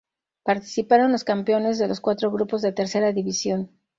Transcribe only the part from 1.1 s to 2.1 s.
los campeones de los